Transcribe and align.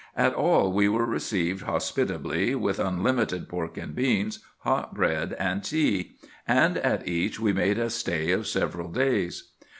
At 0.17 0.33
all 0.33 0.73
we 0.73 0.89
were 0.89 1.05
received 1.05 1.61
hospitably, 1.61 2.55
with 2.55 2.79
unlimited 2.79 3.47
pork 3.47 3.77
and 3.77 3.93
beans, 3.93 4.39
hot 4.61 4.95
bread 4.95 5.33
and 5.37 5.63
tea; 5.63 6.13
and 6.47 6.79
at 6.79 7.07
each 7.07 7.39
we 7.39 7.53
made 7.53 7.77
a 7.77 7.87
stay 7.91 8.31
of 8.31 8.47
several 8.47 8.89
days. 8.89 9.51